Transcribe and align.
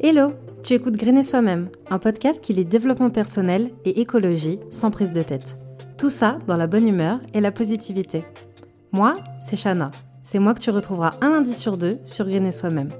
Hello, 0.00 0.32
tu 0.62 0.74
écoutes 0.74 0.96
Grainer 0.96 1.24
Soi-même, 1.24 1.70
un 1.90 1.98
podcast 1.98 2.40
qui 2.40 2.52
lit 2.52 2.64
développement 2.64 3.10
personnel 3.10 3.72
et 3.84 4.00
écologie 4.00 4.60
sans 4.70 4.92
prise 4.92 5.12
de 5.12 5.24
tête. 5.24 5.58
Tout 5.98 6.08
ça 6.08 6.38
dans 6.46 6.56
la 6.56 6.68
bonne 6.68 6.86
humeur 6.86 7.18
et 7.34 7.40
la 7.40 7.50
positivité. 7.50 8.24
Moi, 8.92 9.16
c'est 9.40 9.56
Shana. 9.56 9.90
C'est 10.22 10.38
moi 10.38 10.54
que 10.54 10.60
tu 10.60 10.70
retrouveras 10.70 11.14
un 11.20 11.30
lundi 11.30 11.52
sur 11.52 11.76
deux 11.76 11.98
sur 12.04 12.28
Grainer 12.28 12.52
Soi-même. 12.52 12.90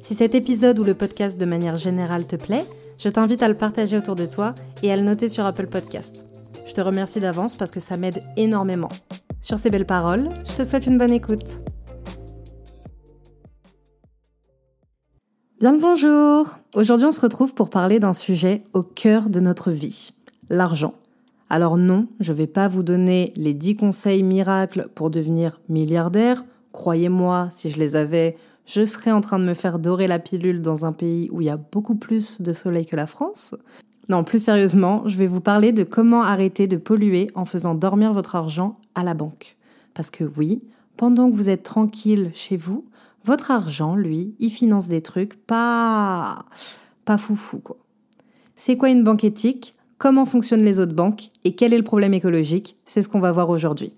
Si 0.00 0.14
cet 0.14 0.34
épisode 0.34 0.78
ou 0.78 0.84
le 0.84 0.94
podcast 0.94 1.38
de 1.38 1.44
manière 1.44 1.76
générale 1.76 2.26
te 2.26 2.36
plaît, 2.36 2.64
je 2.96 3.10
t'invite 3.10 3.42
à 3.42 3.48
le 3.48 3.54
partager 3.54 3.98
autour 3.98 4.16
de 4.16 4.24
toi 4.24 4.54
et 4.82 4.90
à 4.90 4.96
le 4.96 5.02
noter 5.02 5.28
sur 5.28 5.44
Apple 5.44 5.66
Podcast. 5.66 6.24
Je 6.66 6.72
te 6.72 6.80
remercie 6.80 7.20
d'avance 7.20 7.56
parce 7.56 7.70
que 7.70 7.80
ça 7.80 7.98
m'aide 7.98 8.22
énormément. 8.38 8.88
Sur 9.42 9.58
ces 9.58 9.68
belles 9.68 9.84
paroles, 9.84 10.30
je 10.46 10.54
te 10.54 10.66
souhaite 10.66 10.86
une 10.86 10.96
bonne 10.96 11.12
écoute. 11.12 11.62
Bien 15.62 15.74
le 15.74 15.78
bonjour 15.78 16.58
Aujourd'hui 16.74 17.06
on 17.06 17.12
se 17.12 17.20
retrouve 17.20 17.54
pour 17.54 17.70
parler 17.70 18.00
d'un 18.00 18.14
sujet 18.14 18.64
au 18.72 18.82
cœur 18.82 19.30
de 19.30 19.38
notre 19.38 19.70
vie, 19.70 20.12
l'argent. 20.50 20.94
Alors 21.50 21.76
non, 21.76 22.08
je 22.18 22.32
ne 22.32 22.36
vais 22.36 22.48
pas 22.48 22.66
vous 22.66 22.82
donner 22.82 23.32
les 23.36 23.54
10 23.54 23.76
conseils 23.76 24.24
miracles 24.24 24.88
pour 24.96 25.08
devenir 25.08 25.60
milliardaire. 25.68 26.44
Croyez-moi, 26.72 27.46
si 27.52 27.70
je 27.70 27.78
les 27.78 27.94
avais, 27.94 28.34
je 28.66 28.84
serais 28.84 29.12
en 29.12 29.20
train 29.20 29.38
de 29.38 29.44
me 29.44 29.54
faire 29.54 29.78
dorer 29.78 30.08
la 30.08 30.18
pilule 30.18 30.62
dans 30.62 30.84
un 30.84 30.90
pays 30.90 31.28
où 31.30 31.40
il 31.40 31.44
y 31.44 31.50
a 31.50 31.58
beaucoup 31.58 31.94
plus 31.94 32.42
de 32.42 32.52
soleil 32.52 32.84
que 32.84 32.96
la 32.96 33.06
France. 33.06 33.54
Non, 34.08 34.24
plus 34.24 34.42
sérieusement, 34.42 35.04
je 35.06 35.16
vais 35.16 35.28
vous 35.28 35.40
parler 35.40 35.70
de 35.70 35.84
comment 35.84 36.22
arrêter 36.22 36.66
de 36.66 36.76
polluer 36.76 37.30
en 37.36 37.44
faisant 37.44 37.76
dormir 37.76 38.12
votre 38.12 38.34
argent 38.34 38.80
à 38.96 39.04
la 39.04 39.14
banque. 39.14 39.54
Parce 39.94 40.10
que 40.10 40.24
oui, 40.36 40.60
pendant 40.96 41.30
que 41.30 41.36
vous 41.36 41.50
êtes 41.50 41.62
tranquille 41.62 42.32
chez 42.34 42.56
vous, 42.56 42.84
votre 43.24 43.50
argent, 43.50 43.94
lui, 43.94 44.34
il 44.38 44.50
finance 44.50 44.88
des 44.88 45.02
trucs 45.02 45.34
pas 45.46 46.44
pas 47.04 47.18
foufou 47.18 47.58
quoi. 47.58 47.76
C'est 48.54 48.76
quoi 48.76 48.90
une 48.90 49.04
banque 49.04 49.24
éthique? 49.24 49.74
Comment 49.98 50.24
fonctionnent 50.24 50.64
les 50.64 50.80
autres 50.80 50.94
banques? 50.94 51.30
Et 51.44 51.54
quel 51.54 51.72
est 51.72 51.78
le 51.78 51.84
problème 51.84 52.14
écologique? 52.14 52.76
C'est 52.86 53.02
ce 53.02 53.08
qu'on 53.08 53.20
va 53.20 53.32
voir 53.32 53.50
aujourd'hui. 53.50 53.94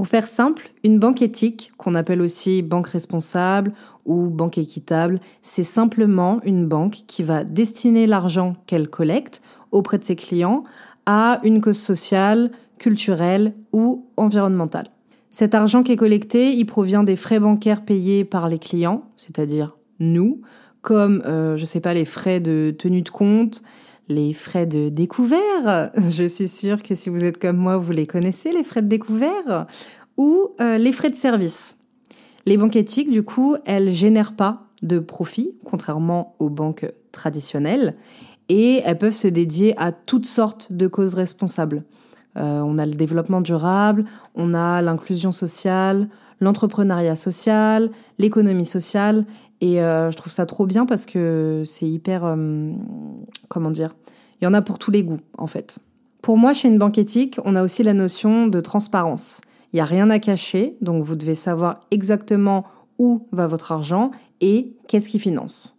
Pour 0.00 0.08
faire 0.08 0.26
simple, 0.26 0.70
une 0.82 0.98
banque 0.98 1.20
éthique, 1.20 1.72
qu'on 1.76 1.94
appelle 1.94 2.22
aussi 2.22 2.62
banque 2.62 2.86
responsable 2.86 3.74
ou 4.06 4.30
banque 4.30 4.56
équitable, 4.56 5.20
c'est 5.42 5.62
simplement 5.62 6.40
une 6.42 6.66
banque 6.66 7.00
qui 7.06 7.22
va 7.22 7.44
destiner 7.44 8.06
l'argent 8.06 8.56
qu'elle 8.64 8.88
collecte 8.88 9.42
auprès 9.72 9.98
de 9.98 10.04
ses 10.04 10.16
clients 10.16 10.62
à 11.04 11.38
une 11.44 11.60
cause 11.60 11.76
sociale, 11.76 12.50
culturelle 12.78 13.52
ou 13.74 14.06
environnementale. 14.16 14.86
Cet 15.28 15.54
argent 15.54 15.82
qui 15.82 15.92
est 15.92 15.96
collecté, 15.96 16.54
il 16.54 16.64
provient 16.64 17.02
des 17.02 17.16
frais 17.16 17.38
bancaires 17.38 17.84
payés 17.84 18.24
par 18.24 18.48
les 18.48 18.58
clients, 18.58 19.02
c'est-à-dire 19.16 19.76
nous, 19.98 20.40
comme, 20.80 21.22
euh, 21.26 21.58
je 21.58 21.66
sais 21.66 21.80
pas, 21.80 21.92
les 21.92 22.06
frais 22.06 22.40
de 22.40 22.74
tenue 22.78 23.02
de 23.02 23.10
compte, 23.10 23.62
les 24.10 24.34
frais 24.34 24.66
de 24.66 24.90
découvert. 24.90 25.90
Je 26.10 26.24
suis 26.24 26.48
sûre 26.48 26.82
que 26.82 26.94
si 26.94 27.08
vous 27.08 27.24
êtes 27.24 27.38
comme 27.38 27.56
moi, 27.56 27.78
vous 27.78 27.92
les 27.92 28.06
connaissez, 28.06 28.52
les 28.52 28.64
frais 28.64 28.82
de 28.82 28.88
découvert. 28.88 29.66
Ou 30.18 30.50
euh, 30.60 30.76
les 30.76 30.92
frais 30.92 31.08
de 31.08 31.14
service. 31.14 31.76
Les 32.44 32.56
banques 32.56 32.76
éthiques, 32.76 33.10
du 33.10 33.22
coup, 33.22 33.56
elles 33.64 33.90
génèrent 33.90 34.34
pas 34.34 34.66
de 34.82 34.98
profit, 34.98 35.54
contrairement 35.64 36.34
aux 36.38 36.50
banques 36.50 36.90
traditionnelles, 37.12 37.94
et 38.48 38.82
elles 38.84 38.98
peuvent 38.98 39.14
se 39.14 39.28
dédier 39.28 39.74
à 39.78 39.92
toutes 39.92 40.26
sortes 40.26 40.72
de 40.72 40.88
causes 40.88 41.14
responsables. 41.14 41.84
Euh, 42.36 42.60
on 42.60 42.78
a 42.78 42.86
le 42.86 42.94
développement 42.94 43.40
durable, 43.40 44.04
on 44.34 44.54
a 44.54 44.82
l'inclusion 44.82 45.32
sociale, 45.32 46.08
l'entrepreneuriat 46.40 47.16
social, 47.16 47.90
l'économie 48.18 48.66
sociale, 48.66 49.24
et 49.60 49.82
euh, 49.82 50.10
je 50.10 50.16
trouve 50.16 50.32
ça 50.32 50.46
trop 50.46 50.66
bien 50.66 50.86
parce 50.86 51.06
que 51.06 51.62
c'est 51.64 51.88
hyper... 51.88 52.24
Euh, 52.24 52.72
comment 53.48 53.70
dire 53.70 53.94
Il 54.40 54.44
y 54.44 54.48
en 54.48 54.54
a 54.54 54.62
pour 54.62 54.78
tous 54.78 54.90
les 54.90 55.02
goûts, 55.02 55.20
en 55.36 55.46
fait. 55.46 55.78
Pour 56.22 56.36
moi, 56.36 56.52
chez 56.52 56.68
une 56.68 56.78
banque 56.78 56.98
éthique, 56.98 57.38
on 57.44 57.54
a 57.56 57.62
aussi 57.62 57.82
la 57.82 57.94
notion 57.94 58.46
de 58.46 58.60
transparence. 58.60 59.40
Il 59.72 59.76
n'y 59.76 59.80
a 59.80 59.84
rien 59.84 60.10
à 60.10 60.18
cacher, 60.18 60.76
donc 60.80 61.04
vous 61.04 61.14
devez 61.14 61.34
savoir 61.34 61.80
exactement 61.90 62.64
où 62.98 63.26
va 63.32 63.46
votre 63.46 63.72
argent 63.72 64.10
et 64.40 64.76
qu'est-ce 64.88 65.08
qui 65.08 65.18
finance. 65.18 65.76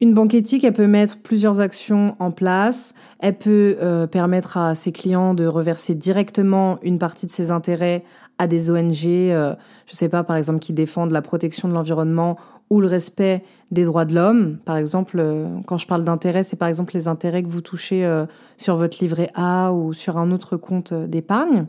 Une 0.00 0.12
banque 0.12 0.34
éthique, 0.34 0.64
elle 0.64 0.72
peut 0.72 0.86
mettre 0.86 1.22
plusieurs 1.22 1.60
actions 1.60 2.16
en 2.18 2.30
place. 2.30 2.94
Elle 3.20 3.38
peut 3.38 3.76
euh, 3.80 4.06
permettre 4.06 4.58
à 4.58 4.74
ses 4.74 4.92
clients 4.92 5.34
de 5.34 5.46
reverser 5.46 5.94
directement 5.94 6.78
une 6.82 6.98
partie 6.98 7.26
de 7.26 7.30
ses 7.30 7.50
intérêts 7.50 8.04
à 8.38 8.46
des 8.46 8.70
ONG, 8.70 9.04
euh, 9.04 9.54
je 9.86 9.92
ne 9.92 9.96
sais 9.96 10.08
pas, 10.08 10.24
par 10.24 10.36
exemple, 10.36 10.58
qui 10.58 10.72
défendent 10.72 11.12
la 11.12 11.22
protection 11.22 11.68
de 11.68 11.74
l'environnement 11.74 12.36
ou 12.70 12.80
le 12.80 12.86
respect 12.86 13.44
des 13.70 13.84
droits 13.84 14.04
de 14.04 14.14
l'homme. 14.14 14.58
Par 14.64 14.76
exemple, 14.76 15.18
euh, 15.18 15.46
quand 15.66 15.78
je 15.78 15.86
parle 15.86 16.04
d'intérêts, 16.04 16.44
c'est 16.44 16.56
par 16.56 16.68
exemple 16.68 16.94
les 16.94 17.08
intérêts 17.08 17.42
que 17.42 17.48
vous 17.48 17.60
touchez 17.60 18.24
sur 18.56 18.76
votre 18.76 18.98
livret 19.00 19.30
A 19.34 19.72
ou 19.72 19.92
sur 19.92 20.16
un 20.16 20.30
autre 20.32 20.56
compte 20.56 20.94
d'épargne. 20.94 21.66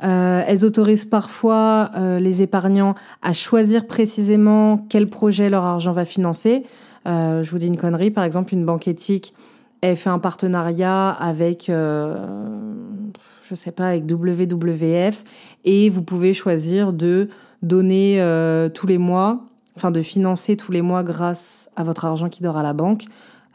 elles 0.00 0.64
autorisent 0.64 1.06
parfois 1.06 1.90
les 2.20 2.42
épargnants 2.42 2.94
à 3.22 3.32
choisir 3.32 3.86
précisément 3.86 4.86
quel 4.88 5.06
projet 5.06 5.50
leur 5.50 5.64
argent 5.64 5.92
va 5.92 6.04
financer. 6.04 6.64
Euh, 7.08 7.42
je 7.42 7.50
vous 7.50 7.58
dis 7.58 7.66
une 7.66 7.76
connerie, 7.76 8.10
par 8.10 8.24
exemple, 8.24 8.54
une 8.54 8.64
banque 8.64 8.88
éthique, 8.88 9.34
elle 9.80 9.96
fait 9.96 10.10
un 10.10 10.18
partenariat 10.18 11.10
avec, 11.10 11.70
euh, 11.70 12.16
je 13.48 13.54
sais 13.54 13.72
pas, 13.72 13.88
avec 13.88 14.10
WWF, 14.10 15.24
et 15.64 15.90
vous 15.90 16.02
pouvez 16.02 16.32
choisir 16.34 16.92
de 16.92 17.28
donner 17.62 18.20
euh, 18.20 18.68
tous 18.68 18.86
les 18.86 18.98
mois, 18.98 19.46
enfin 19.76 19.90
de 19.90 20.02
financer 20.02 20.56
tous 20.56 20.72
les 20.72 20.82
mois 20.82 21.02
grâce 21.02 21.70
à 21.76 21.84
votre 21.84 22.04
argent 22.04 22.28
qui 22.28 22.42
dort 22.42 22.56
à 22.56 22.62
la 22.62 22.72
banque. 22.72 23.04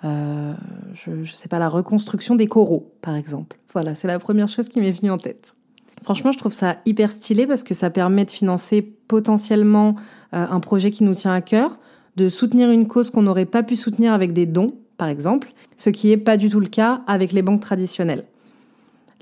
je 0.04 1.12
ne 1.12 1.26
sais 1.26 1.48
pas, 1.48 1.60
la 1.60 1.70
reconstruction 1.70 2.36
des 2.36 2.48
coraux, 2.48 2.92
par 3.02 3.16
exemple. 3.16 3.58
Voilà, 3.72 3.96
c'est 3.96 4.08
la 4.08 4.20
première 4.20 4.50
chose 4.50 4.70
qui 4.70 4.80
m'est 4.80 4.92
venue 4.92 5.12
en 5.12 5.18
tête. 5.18 5.56
Franchement, 6.04 6.34
je 6.34 6.38
trouve 6.38 6.52
ça 6.52 6.78
hyper 6.86 7.10
stylé 7.10 7.48
parce 7.48 7.64
que 7.64 7.74
ça 7.74 7.90
permet 7.90 8.26
de 8.26 8.32
financer 8.32 8.82
potentiellement 8.82 9.96
un 10.34 10.60
projet 10.60 10.92
qui 10.92 11.04
nous 11.06 11.14
tient 11.14 11.34
à 11.34 11.40
cœur, 11.40 11.78
de 12.16 12.30
soutenir 12.30 12.70
une 12.72 12.88
cause 12.88 13.10
qu'on 13.10 13.24
n'aurait 13.24 13.46
pas 13.46 13.64
pu 13.64 13.76
soutenir 13.76 14.14
avec 14.14 14.34
des 14.34 14.46
dons, 14.46 14.72
par 14.98 15.08
exemple, 15.08 15.54
ce 15.78 15.90
qui 15.90 16.10
n'est 16.10 16.18
pas 16.18 16.38
du 16.38 16.50
tout 16.50 16.60
le 16.60 16.68
cas 16.68 17.02
avec 17.08 17.32
les 17.32 17.42
banques 17.42 17.62
traditionnelles. 17.62 18.26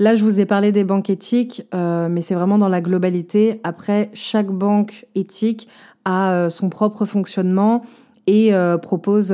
Là, 0.02 0.16
je 0.16 0.24
vous 0.24 0.40
ai 0.40 0.48
parlé 0.48 0.72
des 0.72 0.84
banques 0.84 1.12
éthiques, 1.12 1.68
euh, 1.76 2.10
mais 2.10 2.24
c'est 2.24 2.34
vraiment 2.34 2.58
dans 2.58 2.70
la 2.70 2.82
globalité. 2.82 3.62
Après, 3.64 4.10
chaque 4.16 4.48
banque 4.48 5.06
éthique 5.14 5.68
a 6.06 6.34
euh, 6.34 6.50
son 6.50 6.70
propre 6.70 7.06
fonctionnement 7.06 7.84
et 8.26 8.52
euh, 8.52 8.80
propose 8.80 9.28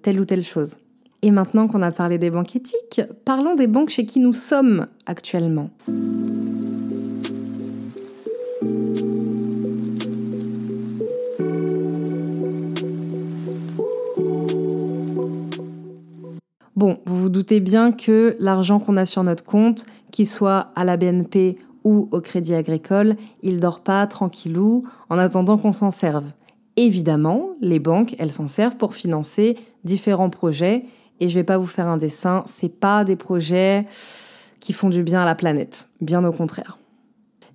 telle 0.00 0.18
ou 0.18 0.24
telle 0.24 0.44
chose. 0.44 0.76
Et 1.20 1.30
maintenant 1.30 1.68
qu'on 1.68 1.82
a 1.82 1.92
parlé 1.92 2.16
des 2.16 2.30
banques 2.30 2.56
éthiques, 2.56 3.02
parlons 3.26 3.54
des 3.54 3.66
banques 3.66 3.90
chez 3.90 4.06
qui 4.06 4.18
nous 4.20 4.32
sommes 4.32 4.86
actuellement. 5.04 5.68
Vous 17.48 17.54
doutez 17.54 17.70
bien 17.70 17.92
que 17.92 18.36
l'argent 18.40 18.78
qu'on 18.78 18.98
a 18.98 19.06
sur 19.06 19.24
notre 19.24 19.42
compte, 19.42 19.86
qu'il 20.10 20.26
soit 20.26 20.70
à 20.76 20.84
la 20.84 20.98
BNP 20.98 21.56
ou 21.82 22.06
au 22.12 22.20
Crédit 22.20 22.54
Agricole, 22.54 23.16
il 23.40 23.58
dort 23.58 23.80
pas 23.80 24.06
tranquillou 24.06 24.84
en 25.08 25.16
attendant 25.16 25.56
qu'on 25.56 25.72
s'en 25.72 25.90
serve. 25.90 26.26
Évidemment, 26.76 27.52
les 27.62 27.78
banques, 27.78 28.14
elles 28.18 28.34
s'en 28.34 28.48
servent 28.48 28.76
pour 28.76 28.94
financer 28.94 29.56
différents 29.82 30.28
projets 30.28 30.84
et 31.20 31.30
je 31.30 31.34
vais 31.34 31.42
pas 31.42 31.56
vous 31.56 31.66
faire 31.66 31.86
un 31.86 31.96
dessin, 31.96 32.42
c'est 32.44 32.68
pas 32.68 33.02
des 33.04 33.16
projets 33.16 33.86
qui 34.60 34.74
font 34.74 34.90
du 34.90 35.02
bien 35.02 35.22
à 35.22 35.24
la 35.24 35.34
planète, 35.34 35.88
bien 36.02 36.26
au 36.26 36.32
contraire. 36.32 36.76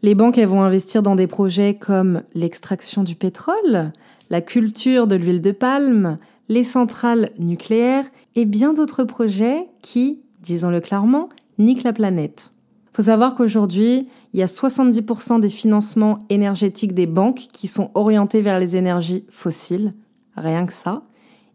Les 0.01 0.15
banques, 0.15 0.39
elles 0.39 0.47
vont 0.47 0.63
investir 0.63 1.03
dans 1.03 1.15
des 1.15 1.27
projets 1.27 1.75
comme 1.75 2.23
l'extraction 2.33 3.03
du 3.03 3.13
pétrole, 3.13 3.91
la 4.31 4.41
culture 4.41 5.05
de 5.05 5.15
l'huile 5.15 5.41
de 5.41 5.51
palme, 5.51 6.17
les 6.53 6.63
centrales 6.63 7.31
nucléaires 7.39 8.05
et 8.35 8.45
bien 8.45 8.73
d'autres 8.73 9.03
projets 9.03 9.67
qui, 9.81 10.21
disons-le 10.43 10.81
clairement, 10.81 11.29
niquent 11.57 11.83
la 11.83 11.93
planète. 11.93 12.51
Faut 12.93 13.01
savoir 13.01 13.33
qu'aujourd'hui, 13.33 14.07
il 14.33 14.39
y 14.39 14.43
a 14.43 14.47
70% 14.47 15.39
des 15.39 15.49
financements 15.49 16.19
énergétiques 16.29 16.93
des 16.93 17.07
banques 17.07 17.47
qui 17.51 17.67
sont 17.67 17.89
orientés 17.95 18.41
vers 18.41 18.59
les 18.59 18.77
énergies 18.77 19.25
fossiles, 19.31 19.95
rien 20.35 20.67
que 20.67 20.73
ça. 20.73 21.01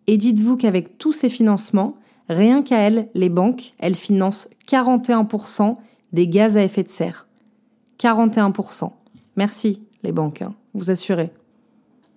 Et 0.08 0.16
dites-vous 0.16 0.56
qu'avec 0.56 0.98
tous 0.98 1.12
ces 1.12 1.28
financements, 1.28 1.96
rien 2.28 2.62
qu'à 2.62 2.78
elles, 2.78 3.08
les 3.14 3.28
banques, 3.28 3.74
elles 3.78 3.94
financent 3.94 4.48
41% 4.68 5.76
des 6.12 6.26
gaz 6.26 6.56
à 6.56 6.64
effet 6.64 6.82
de 6.82 6.90
serre. 6.90 7.28
41%. 8.00 8.90
Merci 9.36 9.80
les 10.02 10.10
banques, 10.10 10.42
hein, 10.42 10.54
vous 10.74 10.90
assurez. 10.90 11.30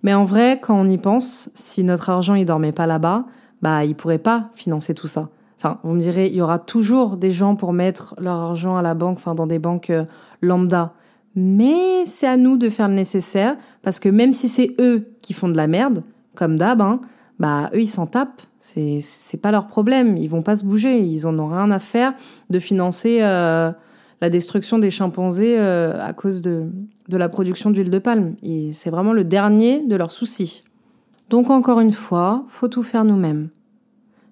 Mais 0.02 0.14
en 0.14 0.24
vrai, 0.24 0.58
quand 0.60 0.78
on 0.78 0.88
y 0.88 0.98
pense, 0.98 1.50
si 1.54 1.84
notre 1.84 2.10
argent 2.10 2.34
il 2.34 2.44
dormait 2.44 2.72
pas 2.72 2.86
là-bas, 2.86 3.26
bah 3.60 3.84
il 3.84 3.94
pourrait 3.94 4.18
pas 4.18 4.50
financer 4.54 4.94
tout 4.94 5.06
ça. 5.06 5.28
Enfin, 5.58 5.78
vous 5.84 5.92
me 5.92 6.00
direz, 6.00 6.26
il 6.26 6.34
y 6.34 6.42
aura 6.42 6.58
toujours 6.58 7.16
des 7.16 7.30
gens 7.30 7.54
pour 7.54 7.72
mettre 7.72 8.16
leur 8.18 8.34
argent 8.34 8.76
à 8.76 8.82
la 8.82 8.94
banque, 8.94 9.18
enfin 9.18 9.36
dans 9.36 9.46
des 9.46 9.60
banques 9.60 9.90
euh, 9.90 10.04
lambda. 10.40 10.94
Mais 11.36 12.04
c'est 12.04 12.26
à 12.26 12.36
nous 12.36 12.56
de 12.56 12.68
faire 12.68 12.88
le 12.88 12.94
nécessaire, 12.94 13.56
parce 13.82 14.00
que 14.00 14.08
même 14.08 14.32
si 14.32 14.48
c'est 14.48 14.74
eux 14.80 15.06
qui 15.22 15.32
font 15.32 15.48
de 15.48 15.56
la 15.56 15.68
merde, 15.68 16.02
comme 16.34 16.58
d'hab, 16.58 16.82
hein, 16.82 17.00
bah 17.38 17.70
eux 17.74 17.80
ils 17.82 17.86
s'en 17.86 18.06
tapent. 18.06 18.42
C'est 18.58 18.98
c'est 19.00 19.38
pas 19.38 19.50
leur 19.50 19.66
problème. 19.66 20.16
Ils 20.16 20.28
vont 20.28 20.42
pas 20.42 20.56
se 20.56 20.64
bouger. 20.64 21.00
Ils 21.00 21.26
en 21.26 21.38
ont 21.38 21.48
rien 21.48 21.70
à 21.70 21.78
faire 21.78 22.12
de 22.50 22.58
financer 22.58 23.18
euh, 23.22 23.70
la 24.22 24.30
destruction 24.30 24.78
des 24.78 24.90
chimpanzés 24.90 25.58
euh, 25.58 26.00
à 26.00 26.12
cause 26.12 26.42
de 26.42 26.70
la 27.08 27.28
production 27.28 27.70
d'huile 27.70 27.90
de 27.90 27.98
palme. 27.98 28.36
Et 28.44 28.72
c'est 28.72 28.88
vraiment 28.88 29.12
le 29.12 29.24
dernier 29.24 29.84
de 29.84 29.96
leurs 29.96 30.12
soucis. 30.12 30.62
Donc 31.28 31.50
encore 31.50 31.80
une 31.80 31.92
fois, 31.92 32.44
faut 32.46 32.68
tout 32.68 32.84
faire 32.84 33.04
nous-mêmes. 33.04 33.48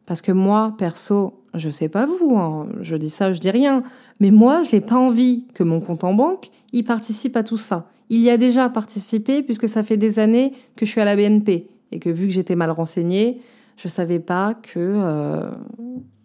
Parce 0.07 0.23
que 0.23 0.31
moi, 0.31 0.77
perso, 0.79 1.43
je 1.55 1.71
sais 1.71 1.89
pas 1.89 2.07
vous, 2.07 2.37
hein, 2.37 2.69
je 2.81 2.95
dis 2.95 3.11
ça, 3.11 3.33
je 3.33 3.41
dis 3.41 3.51
rien, 3.51 3.83
mais 4.21 4.31
moi, 4.31 4.63
j'ai 4.63 4.81
pas 4.81 4.95
envie 4.95 5.47
que 5.55 5.65
mon 5.65 5.81
compte 5.81 6.05
en 6.05 6.15
banque, 6.15 6.51
y 6.73 6.85
participe 6.85 7.37
à 7.37 7.43
tout 7.43 7.59
ça. 7.59 7.89
Il 8.11 8.21
y 8.21 8.31
a 8.31 8.37
déjà 8.37 8.69
participé 8.69 9.43
puisque 9.43 9.69
ça 9.69 9.83
fait 9.83 9.97
des 9.97 10.21
années 10.21 10.53
que 10.77 10.87
je 10.87 10.91
suis 10.93 11.01
à 11.01 11.05
la 11.05 11.17
BNP 11.17 11.69
et 11.91 11.99
que 11.99 12.11
vu 12.11 12.29
que 12.29 12.33
j'étais 12.33 12.55
mal 12.55 12.71
renseignée, 12.71 13.41
je 13.77 13.89
savais 13.89 14.21
pas 14.21 14.55
que 14.55 14.79
euh, 14.79 15.51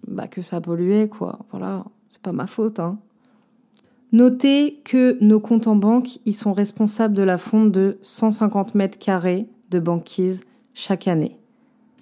bah, 0.07 0.27
que 0.27 0.43
ça 0.43 0.61
polluait 0.61 1.09
quoi. 1.09 1.39
Voilà, 1.49 1.83
c'est 2.09 2.21
pas 2.21 2.31
ma 2.31 2.45
faute. 2.45 2.79
Hein. 2.79 2.99
Notez 4.11 4.81
que 4.85 5.17
nos 5.21 5.39
comptes 5.39 5.67
en 5.67 5.75
banque, 5.75 6.19
ils 6.25 6.33
sont 6.33 6.53
responsables 6.53 7.13
de 7.13 7.23
la 7.23 7.37
fonte 7.37 7.71
de 7.71 7.97
150 8.01 8.75
mètres 8.75 8.99
carrés 8.99 9.47
de 9.71 9.79
banquise 9.79 10.43
chaque 10.73 11.07
année. 11.07 11.37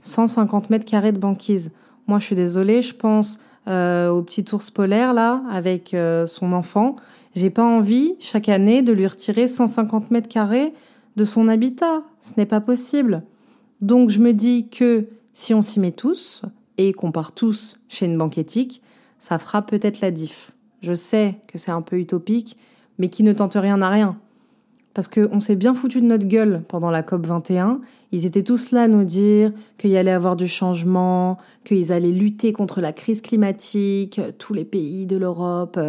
150 0.01 0.69
mètres 0.69 0.85
carrés 0.85 1.11
de 1.11 1.19
banquise. 1.19 1.71
Moi, 2.07 2.19
je 2.19 2.25
suis 2.25 2.35
désolée, 2.35 2.81
je 2.81 2.93
pense 2.93 3.39
euh, 3.67 4.09
au 4.09 4.21
petit 4.21 4.45
ours 4.51 4.69
polaire 4.69 5.13
là, 5.13 5.43
avec 5.49 5.93
euh, 5.93 6.27
son 6.27 6.51
enfant. 6.53 6.95
J'ai 7.35 7.49
pas 7.49 7.63
envie 7.63 8.15
chaque 8.19 8.49
année 8.49 8.81
de 8.81 8.91
lui 8.91 9.07
retirer 9.07 9.47
150 9.47 10.11
mètres 10.11 10.27
carrés 10.27 10.73
de 11.15 11.25
son 11.25 11.47
habitat. 11.47 12.03
Ce 12.21 12.33
n'est 12.37 12.45
pas 12.45 12.61
possible. 12.61 13.23
Donc, 13.81 14.09
je 14.09 14.19
me 14.19 14.33
dis 14.33 14.67
que 14.69 15.07
si 15.33 15.53
on 15.53 15.61
s'y 15.61 15.79
met 15.79 15.91
tous 15.91 16.43
et 16.77 16.93
qu'on 16.93 17.11
part 17.11 17.33
tous 17.33 17.79
chez 17.87 18.05
une 18.05 18.17
banque 18.17 18.37
éthique, 18.37 18.81
ça 19.19 19.39
fera 19.39 19.61
peut-être 19.61 20.01
la 20.01 20.11
diff. 20.11 20.52
Je 20.83 20.93
sais 20.93 21.35
que 21.47 21.57
c'est 21.57 21.71
un 21.71 21.81
peu 21.81 21.97
utopique, 21.97 22.57
mais 22.99 23.07
qui 23.07 23.23
ne 23.23 23.33
tente 23.33 23.55
rien 23.55 23.81
à 23.81 23.89
rien. 23.89 24.17
Parce 24.93 25.07
qu'on 25.07 25.39
s'est 25.39 25.55
bien 25.55 25.73
foutu 25.73 26.01
de 26.01 26.05
notre 26.05 26.27
gueule 26.27 26.61
pendant 26.67 26.91
la 26.91 27.01
COP 27.01 27.25
21 27.25 27.81
ils 28.13 28.27
étaient 28.27 28.43
tous 28.43 28.69
là 28.69 28.83
à 28.83 28.87
nous 28.87 29.05
dire 29.05 29.51
qu'il 29.79 29.89
y 29.89 29.97
allait 29.97 30.11
avoir 30.11 30.35
du 30.35 30.47
changement, 30.47 31.37
qu'ils 31.63 31.91
allaient 31.91 32.11
lutter 32.11 32.53
contre 32.53 32.79
la 32.79 32.93
crise 32.93 33.23
climatique, 33.23 34.21
tous 34.37 34.53
les 34.53 34.65
pays 34.65 35.07
de 35.07 35.17
l'Europe. 35.17 35.79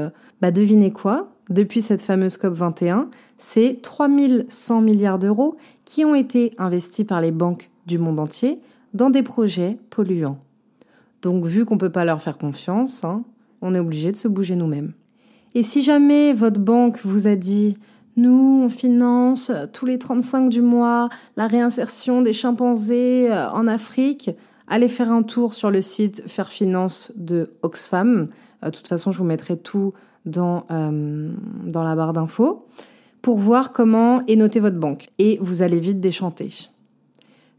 Bah 0.41 0.51
devinez 0.51 0.91
quoi? 0.91 1.29
Depuis 1.51 1.83
cette 1.83 2.01
fameuse 2.01 2.39
COP 2.39 2.55
21, 2.55 3.11
c'est 3.37 3.79
3100 3.83 4.81
milliards 4.81 5.19
d'euros 5.19 5.59
qui 5.85 6.07
ont 6.07 6.15
été 6.15 6.53
investis 6.57 7.07
par 7.07 7.21
les 7.21 7.31
banques 7.31 7.69
du 7.85 7.99
monde 7.99 8.19
entier 8.19 8.59
dans 8.95 9.11
des 9.11 9.23
projets 9.23 9.77
polluants. 9.91 10.39
Donc 11.21 11.45
vu 11.45 11.67
qu'on 11.67 11.75
ne 11.75 11.81
peut 11.81 11.93
pas 11.93 12.07
leur 12.07 12.23
faire 12.23 12.39
confiance, 12.39 13.05
hein, 13.05 13.23
on 13.65 13.75
est 13.75 13.81
obligé 13.81 14.13
de 14.13 14.17
se 14.17 14.29
bouger 14.29 14.55
nous-mêmes. 14.55 14.93
Et 15.55 15.63
si 15.63 15.83
jamais 15.83 16.33
votre 16.33 16.61
banque 16.61 17.01
vous 17.05 17.27
a 17.27 17.35
dit 17.35 17.77
nous, 18.17 18.63
on 18.65 18.69
finance 18.69 19.51
tous 19.73 19.87
les 19.87 19.99
35 19.99 20.49
du 20.49 20.63
mois 20.63 21.09
la 21.37 21.49
réinsertion 21.49 22.23
des 22.23 22.33
chimpanzés 22.33 23.33
euh, 23.33 23.51
en 23.51 23.67
Afrique. 23.67 24.31
Allez 24.69 24.89
faire 24.89 25.11
un 25.11 25.23
tour 25.23 25.55
sur 25.55 25.71
le 25.71 25.83
site 25.83 26.23
Faire 26.29 26.53
Finance 26.53 27.13
de 27.17 27.55
Oxfam. 27.63 28.29
Euh, 28.63 28.67
de 28.67 28.71
toute 28.71 28.87
façon, 28.87 29.11
je 29.11 29.19
vous 29.19 29.25
mettrai 29.25 29.57
tout 29.57 29.95
dans, 30.27 30.67
euh, 30.71 31.33
dans 31.67 31.83
la 31.83 31.97
barre 31.97 32.13
d'infos 32.13 32.67
pour 33.21 33.39
voir 33.39 33.73
comment 33.73 34.21
est 34.27 34.37
notée 34.37 34.61
votre 34.61 34.79
banque. 34.79 35.09
Et 35.19 35.39
vous 35.41 35.63
allez 35.63 35.81
vite 35.81 35.99
déchanter. 35.99 36.69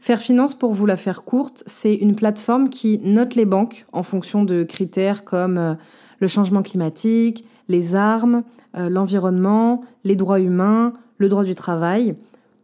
Faire 0.06 0.20
Finance, 0.20 0.54
pour 0.54 0.72
vous 0.72 0.86
la 0.86 0.96
faire 0.96 1.24
courte, 1.24 1.64
c'est 1.66 1.96
une 1.96 2.14
plateforme 2.14 2.68
qui 2.68 3.00
note 3.02 3.34
les 3.34 3.44
banques 3.44 3.86
en 3.92 4.04
fonction 4.04 4.44
de 4.44 4.62
critères 4.62 5.24
comme 5.24 5.76
le 6.20 6.28
changement 6.28 6.62
climatique, 6.62 7.44
les 7.66 7.96
armes, 7.96 8.44
euh, 8.76 8.88
l'environnement, 8.88 9.80
les 10.04 10.14
droits 10.14 10.38
humains, 10.38 10.92
le 11.18 11.28
droit 11.28 11.42
du 11.42 11.56
travail. 11.56 12.14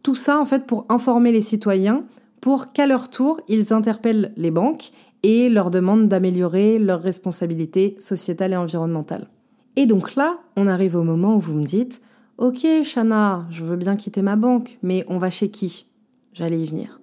Tout 0.03 0.15
ça, 0.15 0.39
en 0.39 0.45
fait, 0.45 0.65
pour 0.65 0.85
informer 0.87 1.33
les 1.33 1.41
citoyens, 1.41 2.05
pour 2.39 2.71
qu'à 2.71 2.87
leur 2.87 3.09
tour, 3.09 3.41
ils 3.49 3.73
interpellent 3.73 4.31
les 4.37 4.49
banques 4.49 4.91
et 5.23 5.49
leur 5.49 5.69
demandent 5.69 6.07
d'améliorer 6.07 6.79
leurs 6.79 7.01
responsabilités 7.01 7.97
sociétales 7.99 8.53
et 8.53 8.55
environnementales. 8.55 9.27
Et 9.75 9.85
donc 9.85 10.15
là, 10.15 10.37
on 10.55 10.65
arrive 10.65 10.95
au 10.95 11.03
moment 11.03 11.35
où 11.35 11.41
vous 11.41 11.55
me 11.55 11.65
dites 11.65 12.01
Ok, 12.37 12.65
Shana, 12.85 13.45
je 13.49 13.65
veux 13.65 13.75
bien 13.75 13.97
quitter 13.97 14.21
ma 14.21 14.37
banque, 14.37 14.79
mais 14.81 15.03
on 15.09 15.17
va 15.17 15.29
chez 15.29 15.49
qui 15.49 15.87
J'allais 16.31 16.61
y 16.61 16.65
venir. 16.65 17.02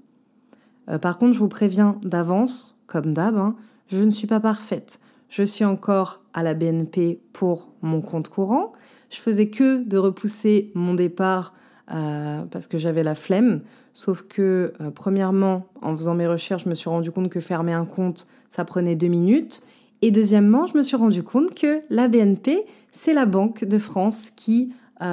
Euh, 0.88 0.98
par 0.98 1.18
contre, 1.18 1.32
je 1.32 1.38
vous 1.38 1.48
préviens 1.48 1.98
d'avance, 2.02 2.80
comme 2.86 3.12
d'hab, 3.12 3.36
hein, 3.36 3.56
je 3.88 4.02
ne 4.02 4.10
suis 4.10 4.26
pas 4.26 4.40
parfaite. 4.40 5.00
Je 5.28 5.42
suis 5.42 5.64
encore 5.64 6.20
à 6.34 6.42
la 6.42 6.54
BNP 6.54 7.20
pour 7.32 7.68
mon 7.82 8.00
compte 8.00 8.28
courant, 8.28 8.72
je 9.10 9.18
faisais 9.18 9.48
que 9.48 9.82
de 9.82 9.98
repousser 9.98 10.70
mon 10.74 10.94
départ 10.94 11.54
euh, 11.92 12.42
parce 12.50 12.66
que 12.66 12.78
j'avais 12.78 13.02
la 13.02 13.14
flemme. 13.14 13.62
Sauf 13.92 14.22
que, 14.22 14.72
euh, 14.80 14.90
premièrement, 14.90 15.66
en 15.82 15.96
faisant 15.96 16.14
mes 16.14 16.28
recherches, 16.28 16.64
je 16.64 16.68
me 16.68 16.74
suis 16.74 16.88
rendu 16.88 17.10
compte 17.10 17.28
que 17.28 17.40
fermer 17.40 17.72
un 17.72 17.84
compte, 17.84 18.28
ça 18.50 18.64
prenait 18.64 18.94
deux 18.94 19.08
minutes. 19.08 19.62
Et 20.02 20.12
deuxièmement, 20.12 20.66
je 20.66 20.76
me 20.76 20.82
suis 20.82 20.96
rendu 20.96 21.22
compte 21.22 21.54
que 21.54 21.80
la 21.90 22.08
BNP, 22.08 22.64
c'est 22.92 23.14
la 23.14 23.26
banque 23.26 23.64
de 23.64 23.78
France 23.78 24.30
qui 24.34 24.72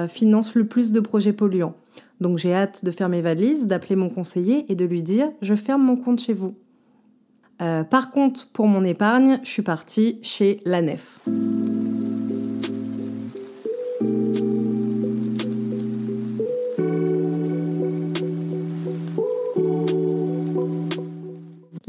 finance 0.09 0.53
le 0.55 0.67
plus 0.67 0.91
de 0.91 0.99
projets 0.99 1.31
polluants. 1.31 1.73
Donc 2.21 2.37
j'ai 2.37 2.53
hâte 2.53 2.83
de 2.83 2.91
faire 2.91 3.09
mes 3.09 3.21
valises, 3.21 3.67
d'appeler 3.67 3.95
mon 3.95 4.09
conseiller 4.09 4.65
et 4.69 4.75
de 4.75 4.85
lui 4.85 5.03
dire 5.03 5.29
je 5.41 5.55
ferme 5.55 5.83
mon 5.83 5.95
compte 5.95 6.19
chez 6.19 6.33
vous. 6.33 6.55
par 7.57 8.11
contre, 8.11 8.47
pour 8.49 8.67
mon 8.67 8.83
épargne, 8.83 9.39
je 9.43 9.49
suis 9.49 9.61
partie 9.63 10.19
chez 10.21 10.61
la 10.65 10.81
Nef. 10.81 11.19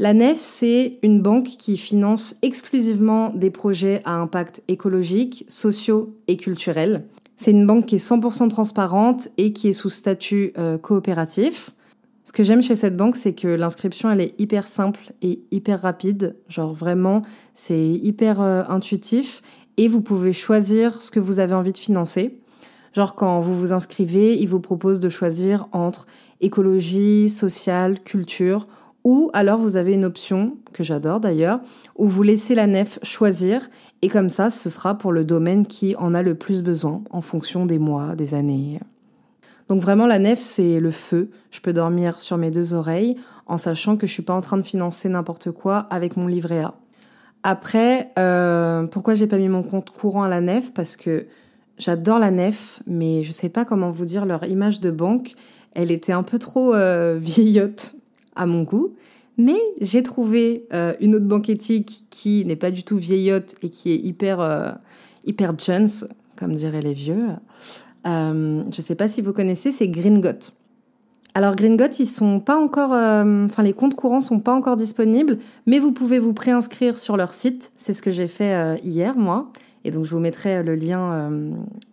La 0.01 0.13
NEF, 0.13 0.37
c'est 0.39 0.97
une 1.03 1.21
banque 1.21 1.47
qui 1.47 1.75
finance 1.75 2.37
exclusivement 2.41 3.31
des 3.31 3.51
projets 3.51 4.01
à 4.05 4.15
impact 4.15 4.63
écologique, 4.69 5.43
sociaux 5.49 6.15
et 6.29 6.37
culturel. 6.37 7.03
C'est 7.41 7.51
une 7.51 7.65
banque 7.65 7.85
qui 7.85 7.95
est 7.95 8.05
100% 8.05 8.49
transparente 8.49 9.29
et 9.37 9.53
qui 9.53 9.69
est 9.69 9.73
sous 9.73 9.89
statut 9.89 10.51
euh, 10.57 10.77
coopératif. 10.77 11.69
Ce 12.25 12.33
que 12.33 12.43
j'aime 12.43 12.61
chez 12.61 12.75
cette 12.75 12.97
banque, 12.97 13.15
c'est 13.15 13.31
que 13.31 13.47
l'inscription, 13.47 14.11
elle 14.11 14.19
est 14.19 14.35
hyper 14.41 14.67
simple 14.67 15.13
et 15.21 15.39
hyper 15.49 15.81
rapide. 15.81 16.35
Genre 16.49 16.73
vraiment, 16.73 17.21
c'est 17.53 17.91
hyper 17.91 18.41
euh, 18.41 18.63
intuitif 18.67 19.41
et 19.77 19.87
vous 19.87 20.01
pouvez 20.01 20.33
choisir 20.33 21.01
ce 21.01 21.11
que 21.11 21.21
vous 21.21 21.39
avez 21.39 21.53
envie 21.53 21.71
de 21.71 21.77
financer. 21.77 22.41
Genre 22.91 23.15
quand 23.15 23.39
vous 23.39 23.55
vous 23.55 23.71
inscrivez, 23.71 24.37
ils 24.37 24.49
vous 24.49 24.59
proposent 24.59 24.99
de 24.99 25.07
choisir 25.07 25.69
entre 25.71 26.07
écologie, 26.41 27.29
social, 27.29 28.01
culture 28.01 28.67
ou 29.03 29.29
alors 29.33 29.59
vous 29.59 29.77
avez 29.77 29.93
une 29.93 30.05
option, 30.05 30.57
que 30.73 30.83
j'adore 30.83 31.19
d'ailleurs, 31.19 31.61
où 31.95 32.07
vous 32.07 32.23
laissez 32.23 32.55
la 32.55 32.67
nef 32.67 32.99
choisir, 33.01 33.69
et 34.01 34.09
comme 34.09 34.29
ça, 34.29 34.49
ce 34.49 34.69
sera 34.69 34.97
pour 34.97 35.11
le 35.11 35.23
domaine 35.23 35.65
qui 35.65 35.95
en 35.95 36.13
a 36.13 36.21
le 36.21 36.35
plus 36.35 36.63
besoin, 36.63 37.01
en 37.09 37.21
fonction 37.21 37.65
des 37.65 37.79
mois, 37.79 38.15
des 38.15 38.33
années. 38.33 38.79
Donc 39.69 39.81
vraiment, 39.81 40.07
la 40.07 40.19
nef, 40.19 40.39
c'est 40.39 40.79
le 40.79 40.91
feu. 40.91 41.29
Je 41.51 41.61
peux 41.61 41.73
dormir 41.73 42.19
sur 42.19 42.37
mes 42.37 42.51
deux 42.51 42.73
oreilles, 42.73 43.15
en 43.45 43.57
sachant 43.57 43.97
que 43.97 44.07
je 44.07 44.13
suis 44.13 44.23
pas 44.23 44.33
en 44.33 44.41
train 44.41 44.57
de 44.57 44.63
financer 44.63 45.09
n'importe 45.09 45.51
quoi 45.51 45.77
avec 45.89 46.17
mon 46.17 46.27
livret 46.27 46.61
A. 46.61 46.73
Après, 47.43 48.11
euh, 48.19 48.85
pourquoi 48.87 49.15
j'ai 49.15 49.27
pas 49.27 49.37
mis 49.37 49.47
mon 49.47 49.63
compte 49.63 49.91
courant 49.91 50.23
à 50.23 50.29
la 50.29 50.41
nef? 50.41 50.73
Parce 50.73 50.97
que 50.97 51.27
j'adore 51.77 52.19
la 52.19 52.31
nef, 52.31 52.81
mais 52.85 53.23
je 53.23 53.31
sais 53.31 53.49
pas 53.49 53.63
comment 53.63 53.91
vous 53.91 54.05
dire, 54.05 54.25
leur 54.25 54.43
image 54.43 54.81
de 54.81 54.91
banque, 54.91 55.35
elle 55.73 55.91
était 55.91 56.13
un 56.13 56.23
peu 56.23 56.39
trop 56.39 56.73
euh, 56.73 57.17
vieillotte 57.21 57.93
à 58.39 58.47
mon 58.47 58.63
goût. 58.63 58.95
Mais 59.37 59.59
j'ai 59.79 60.03
trouvé 60.03 60.65
euh, 60.73 60.93
une 60.99 61.15
autre 61.15 61.25
banque 61.25 61.49
éthique 61.49 62.05
qui 62.09 62.43
n'est 62.45 62.57
pas 62.57 62.71
du 62.71 62.83
tout 62.83 62.97
vieillotte 62.97 63.55
et 63.61 63.69
qui 63.69 63.91
est 63.91 63.97
hyper, 63.97 64.41
euh, 64.41 64.71
hyper 65.25 65.57
jeune, 65.57 65.87
comme 66.35 66.55
diraient 66.55 66.81
les 66.81 66.93
vieux. 66.93 67.23
Euh, 68.05 68.63
je 68.63 68.77
ne 68.77 68.81
sais 68.81 68.95
pas 68.95 69.07
si 69.07 69.21
vous 69.21 69.31
connaissez, 69.31 69.71
c'est 69.71 69.87
Gringot. 69.87 70.51
Alors 71.35 71.55
Gringot, 71.55 71.91
ils 71.99 72.05
sont 72.05 72.41
pas 72.41 72.57
encore, 72.57 72.91
enfin 72.91 73.63
les 73.63 73.71
comptes 73.71 73.95
courants 73.95 74.19
sont 74.19 74.39
pas 74.39 74.53
encore 74.53 74.75
disponibles, 74.75 75.37
mais 75.67 75.79
vous 75.79 75.93
pouvez 75.93 76.19
vous 76.19 76.33
préinscrire 76.33 76.97
sur 76.97 77.15
leur 77.15 77.33
site. 77.33 77.71
C'est 77.77 77.93
ce 77.93 78.01
que 78.01 78.11
j'ai 78.11 78.27
fait 78.27 78.81
hier 78.83 79.15
moi, 79.15 79.53
et 79.85 79.91
donc 79.91 80.05
je 80.05 80.11
vous 80.11 80.19
mettrai 80.19 80.63
le 80.63 80.75
lien, 80.75 81.29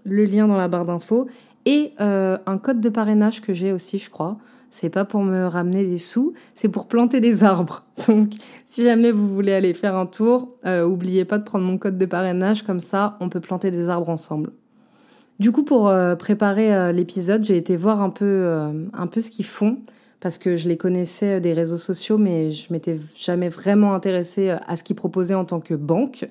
le 0.05 0.25
lien 0.25 0.49
dans 0.49 0.57
la 0.57 0.69
barre 0.69 0.87
d'infos 0.87 1.29
et 1.67 1.93
un 1.99 2.59
code 2.61 2.81
de 2.81 2.89
parrainage 2.89 3.43
que 3.43 3.53
j'ai 3.53 3.73
aussi, 3.73 3.99
je 3.99 4.09
crois. 4.09 4.39
C'est 4.71 4.91
pas 4.91 5.05
pour 5.05 5.23
me 5.23 5.47
ramener 5.47 5.85
des 5.85 5.99
sous, 5.99 6.35
c'est 6.55 6.69
pour 6.69 6.87
planter 6.87 7.21
des 7.21 7.45
arbres. 7.45 7.85
Donc, 8.09 8.33
si 8.65 8.83
jamais 8.83 9.11
vous 9.11 9.29
voulez 9.29 9.53
aller 9.53 9.75
faire 9.75 9.97
un 9.97 10.07
tour, 10.07 10.55
euh, 10.67 10.85
oubliez 10.85 11.25
pas 11.25 11.39
de 11.39 11.45
prendre 11.45 11.65
mon 11.65 11.79
code 11.79 11.99
de 11.99 12.07
parrainage, 12.07 12.63
comme 12.63 12.81
ça, 12.81 13.17
on 13.21 13.29
peut 13.29 13.41
planter 13.41 13.71
des 13.71 13.89
arbres 13.89 14.09
ensemble. 14.09 14.53
Du 15.39 15.53
coup, 15.53 15.65
pour 15.65 15.89
euh, 15.89 16.17
préparer 16.17 16.75
euh, 16.75 16.93
l'épisode, 16.93 17.45
j'ai 17.45 17.57
été 17.57 17.77
voir 17.77 18.01
un 18.01 18.11
peu, 18.11 18.49
un 18.93 19.07
peu 19.07 19.21
ce 19.21 19.31
qu'ils 19.31 19.45
font, 19.45 19.79
parce 20.21 20.39
que 20.39 20.57
je 20.57 20.69
les 20.69 20.77
connaissais 20.77 21.41
des 21.41 21.53
réseaux 21.53 21.77
sociaux, 21.77 22.19
mais 22.19 22.51
je 22.51 22.73
m'étais 22.73 22.99
jamais 23.17 23.49
vraiment 23.49 23.95
intéressée 23.95 24.51
à 24.51 24.77
ce 24.77 24.83
qu'ils 24.83 24.97
proposaient 24.97 25.35
en 25.35 25.45
tant 25.45 25.61
que 25.61 25.75
banque. 25.75 26.29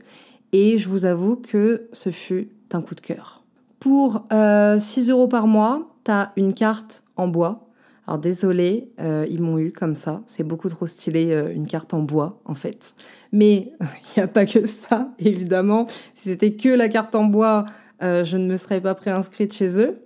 Et 0.54 0.78
je 0.78 0.90
vous 0.90 1.06
avoue 1.06 1.36
que 1.36 1.88
ce 1.94 2.10
fut 2.10 2.50
un 2.74 2.82
coup 2.82 2.96
de 2.96 3.02
cœur. 3.02 3.44
Pour 3.80 4.26
6 4.32 5.10
euros 5.12 5.28
par 5.28 5.48
mois, 5.48 5.88
tu 6.04 6.12
as 6.12 6.34
une 6.36 6.54
carte 6.54 7.04
en 7.16 7.28
bois 7.28 7.66
alors 8.08 8.20
désolé, 8.20 8.92
euh, 9.00 9.26
ils 9.30 9.42
m'ont 9.42 9.58
eu 9.58 9.72
comme 9.72 9.96
ça. 9.96 10.22
C'est 10.28 10.44
beaucoup 10.44 10.70
trop 10.70 10.86
stylé, 10.86 11.32
euh, 11.32 11.52
une 11.52 11.66
carte 11.66 11.94
en 11.94 12.02
bois 12.02 12.40
en 12.46 12.54
fait. 12.54 12.94
Mais 13.32 13.74
il 13.82 14.18
n'y 14.18 14.24
a 14.24 14.28
pas 14.28 14.46
que 14.46 14.68
ça, 14.68 15.10
évidemment. 15.20 15.88
Si 16.14 16.30
c'était 16.30 16.54
que 16.54 16.70
la 16.70 16.88
carte 16.88 17.16
en 17.16 17.26
bois, 17.26 17.66
euh, 18.04 18.24
je 18.24 18.38
ne 18.38 18.48
me 18.48 18.58
serais 18.58 18.80
pas 18.80 18.94
préinscrite 18.94 19.54
chez 19.54 19.82
eux. 19.82 19.98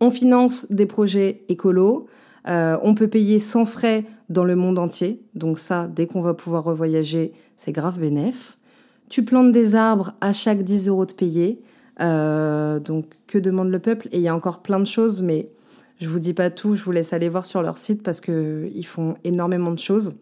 On 0.00 0.10
finance 0.10 0.70
des 0.70 0.86
projets 0.86 1.42
écolos. 1.48 2.06
on 2.46 2.94
peut 2.94 3.08
payer 3.08 3.40
sans 3.40 3.66
frais 3.66 4.04
dans 4.28 4.44
le 4.44 4.54
monde 4.54 4.78
entier. 4.78 5.20
Donc 5.34 5.58
ça, 5.58 5.88
dès 5.88 6.06
qu'on 6.06 6.22
va 6.22 6.34
pouvoir 6.34 6.62
revoyager, 6.62 7.32
c'est 7.56 7.72
grave 7.72 7.98
bénéf. 7.98 8.58
Tu 9.08 9.24
plantes 9.24 9.50
des 9.50 9.74
arbres 9.74 10.14
à 10.20 10.32
chaque 10.32 10.62
10 10.62 10.86
euros 10.86 11.04
de 11.04 11.14
payer. 11.14 11.60
donc 11.98 13.06
que 13.26 13.38
demande 13.38 13.70
le 13.70 13.80
peuple? 13.80 14.06
Et 14.12 14.18
il 14.18 14.22
y 14.22 14.28
a 14.28 14.36
encore 14.36 14.62
plein 14.62 14.78
de 14.78 14.86
choses, 14.86 15.20
mais 15.20 15.50
je 16.00 16.08
vous 16.08 16.18
dis 16.18 16.34
pas 16.34 16.50
tout, 16.50 16.76
je 16.76 16.84
vous 16.84 16.92
laisse 16.92 17.12
aller 17.12 17.28
voir 17.28 17.46
sur 17.46 17.62
leur 17.62 17.78
site 17.78 18.02
parce 18.02 18.20
qu'ils 18.20 18.86
font 18.86 19.14
énormément 19.24 19.72
de 19.72 19.78
choses. 19.78 20.16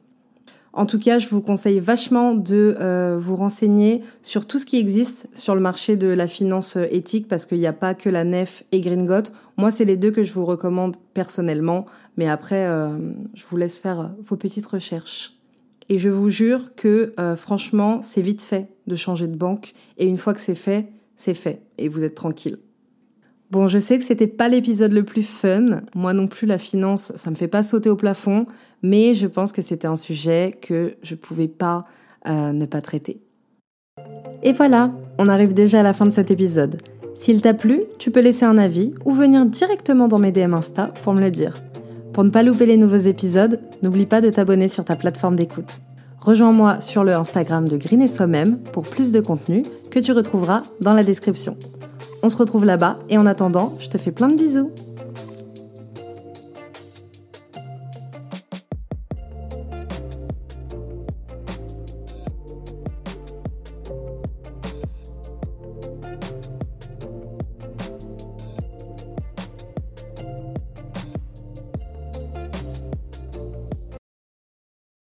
En 0.73 0.85
tout 0.85 0.99
cas, 0.99 1.19
je 1.19 1.29
vous 1.29 1.41
conseille 1.41 1.81
vachement 1.81 2.35
de 2.35 2.77
euh, 2.79 3.17
vous 3.19 3.35
renseigner 3.35 4.03
sur 4.21 4.47
tout 4.47 4.59
ce 4.59 4.67
qui 4.67 4.77
existe 4.77 5.27
sur 5.33 5.55
le 5.55 5.61
marché 5.63 5.97
de 5.97 6.07
la 6.07 6.29
finance 6.29 6.77
éthique 6.91 7.29
parce 7.29 7.47
qu'il 7.47 7.59
n'y 7.59 7.67
a 7.67 7.73
pas 7.73 7.95
que 7.95 8.11
la 8.11 8.25
Nef 8.25 8.63
et 8.73 8.83
Gringot. 8.83 9.31
Moi, 9.57 9.71
c'est 9.71 9.87
les 9.87 9.97
deux 9.97 10.11
que 10.11 10.23
je 10.23 10.35
vous 10.35 10.45
recommande 10.45 10.99
personnellement, 11.15 11.87
mais 12.19 12.29
après, 12.29 12.67
euh, 12.67 12.91
je 13.33 13.47
vous 13.47 13.57
laisse 13.57 13.79
faire 13.79 14.13
vos 14.23 14.37
petites 14.37 14.67
recherches. 14.67 15.33
Et 15.89 15.97
je 15.97 16.11
vous 16.11 16.29
jure 16.29 16.75
que 16.75 17.15
euh, 17.19 17.37
franchement, 17.37 18.01
c'est 18.03 18.21
vite 18.21 18.43
fait 18.43 18.69
de 18.87 18.97
changer 18.97 19.29
de 19.29 19.37
banque 19.37 19.73
et 19.97 20.07
une 20.07 20.19
fois 20.19 20.35
que 20.35 20.43
c'est 20.43 20.55
fait, 20.55 20.89
c'est 21.15 21.35
fait 21.35 21.63
et 21.79 21.89
vous 21.89 22.05
êtes 22.05 22.15
tranquille. 22.15 22.59
Bon, 23.51 23.69
je 23.69 23.79
sais 23.79 23.97
que 23.99 24.05
c'était 24.05 24.27
pas 24.27 24.49
l'épisode 24.49 24.93
le 24.93 25.05
plus 25.05 25.23
fun. 25.23 25.83
Moi 25.95 26.13
non 26.13 26.27
plus, 26.27 26.47
la 26.47 26.59
finance, 26.59 27.13
ça 27.15 27.31
me 27.31 27.37
fait 27.37 27.47
pas 27.47 27.63
sauter 27.63 27.89
au 27.89 27.97
plafond, 27.97 28.47
mais 28.83 29.15
je 29.15 29.29
pense 29.29 29.53
que 29.53 29.63
c'était 29.63 29.87
un 29.87 29.97
sujet 29.97 30.59
que 30.61 30.95
je 31.03 31.15
pouvais 31.15 31.47
pas 31.47 31.87
euh, 32.27 32.53
ne 32.53 32.67
pas 32.67 32.81
traiter. 32.81 33.21
Et 34.43 34.53
voilà, 34.53 34.93
on 35.19 35.29
arrive 35.29 35.55
déjà 35.55 35.81
à 35.81 35.83
la 35.85 35.93
fin 35.93 36.07
de 36.07 36.11
cet 36.11 36.31
épisode. 36.31 36.79
S'il 37.15 37.41
t'a 37.41 37.55
plu, 37.55 37.85
tu 37.99 38.11
peux 38.11 38.21
laisser 38.21 38.45
un 38.45 38.59
avis 38.59 38.93
ou 39.05 39.13
venir 39.13 39.47
directement 39.47 40.09
dans 40.09 40.19
mes 40.19 40.33
DM 40.33 40.53
Insta 40.53 40.93
pour 41.03 41.15
me 41.15 41.21
le 41.21 41.31
dire. 41.31 41.63
Pour 42.13 42.25
ne 42.25 42.31
pas 42.31 42.43
louper 42.43 42.67
les 42.67 42.77
nouveaux 42.77 42.97
épisodes, 42.97 43.61
n'oublie 43.83 44.07
pas 44.07 44.21
de 44.21 44.31
t'abonner 44.31 44.69
sur 44.69 44.85
ta 44.85 44.97
plateforme 44.97 45.37
d'écoute. 45.37 45.81
Rejoins-moi 46.19 46.81
sur 46.81 47.05
le 47.05 47.15
Instagram 47.15 47.69
de 47.69 47.77
Green 47.77 48.03
et 48.03 48.09
Soi-même 48.09 48.59
pour 48.73 48.85
plus 48.85 49.13
de 49.13 49.21
contenu 49.21 49.63
que 49.91 50.01
tu 50.01 50.13
retrouveras 50.13 50.65
dans 50.81 50.95
la 50.95 51.05
description. 51.05 51.57
On 52.27 52.29
se 52.29 52.37
retrouve 52.37 52.65
là-bas 52.65 52.99
et 53.09 53.19
en 53.19 53.25
attendant, 53.25 53.75
je 53.79 53.87
te 53.87 53.99
fais 53.99 54.11
plein 54.11 54.27
de 54.27 54.35
bisous. 54.35 54.73